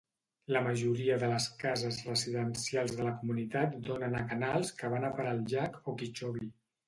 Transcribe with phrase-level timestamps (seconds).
[0.55, 5.15] La majoria de les cases residencials de la comunitat donen a canals que van a
[5.19, 6.51] parar al llac Okeechobee.